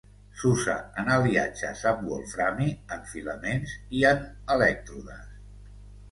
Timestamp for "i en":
3.99-4.23